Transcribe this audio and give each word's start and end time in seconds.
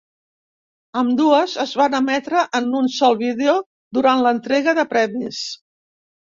Ambdues 1.01 1.51
es 1.63 1.73
van 1.81 1.97
emetre 1.99 2.45
en 2.61 2.71
un 2.79 2.89
sol 2.95 3.19
vídeo 3.21 3.55
durant 3.99 4.25
l'entrega 4.25 4.75
de 4.81 4.87
premis. 4.97 5.45